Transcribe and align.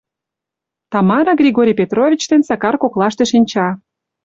Тамара 0.91 1.33
Григорий 1.41 1.79
Петрович 1.81 2.21
ден 2.31 2.41
Сакар 2.49 2.75
коклаште 2.79 3.23
шинча... 3.31 3.67